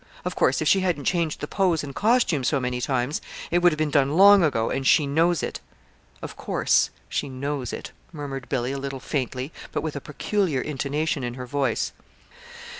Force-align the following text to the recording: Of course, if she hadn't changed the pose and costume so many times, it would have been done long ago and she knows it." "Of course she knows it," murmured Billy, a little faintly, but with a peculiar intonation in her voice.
Of 0.25 0.35
course, 0.35 0.63
if 0.63 0.67
she 0.67 0.79
hadn't 0.79 1.03
changed 1.03 1.41
the 1.41 1.47
pose 1.47 1.83
and 1.83 1.93
costume 1.93 2.43
so 2.43 2.59
many 2.59 2.81
times, 2.81 3.21
it 3.51 3.59
would 3.61 3.71
have 3.71 3.77
been 3.77 3.91
done 3.91 4.17
long 4.17 4.43
ago 4.43 4.71
and 4.71 4.87
she 4.87 5.05
knows 5.05 5.43
it." 5.43 5.59
"Of 6.23 6.35
course 6.35 6.89
she 7.07 7.29
knows 7.29 7.71
it," 7.71 7.91
murmured 8.11 8.49
Billy, 8.49 8.71
a 8.71 8.79
little 8.79 8.99
faintly, 8.99 9.51
but 9.71 9.81
with 9.83 9.95
a 9.95 10.01
peculiar 10.01 10.59
intonation 10.61 11.23
in 11.23 11.35
her 11.35 11.45
voice. 11.45 11.91